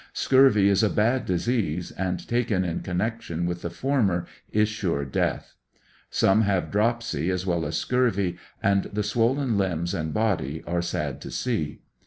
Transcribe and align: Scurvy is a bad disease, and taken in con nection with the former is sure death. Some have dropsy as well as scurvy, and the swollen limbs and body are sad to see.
Scurvy 0.13 0.67
is 0.67 0.81
a 0.81 0.89
bad 0.89 1.27
disease, 1.27 1.91
and 1.91 2.27
taken 2.27 2.65
in 2.65 2.79
con 2.79 2.97
nection 2.97 3.45
with 3.45 3.61
the 3.61 3.69
former 3.69 4.25
is 4.51 4.67
sure 4.67 5.05
death. 5.05 5.53
Some 6.09 6.41
have 6.41 6.71
dropsy 6.71 7.29
as 7.29 7.45
well 7.45 7.67
as 7.67 7.77
scurvy, 7.77 8.37
and 8.63 8.85
the 8.85 9.03
swollen 9.03 9.59
limbs 9.59 9.93
and 9.93 10.11
body 10.11 10.63
are 10.65 10.81
sad 10.81 11.21
to 11.21 11.29
see. 11.29 11.81